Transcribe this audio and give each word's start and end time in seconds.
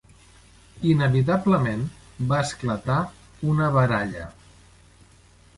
Inevitablement 0.93 1.83
va 2.33 2.41
esclatar 2.47 2.97
una 3.53 3.71
baralla. 3.79 4.29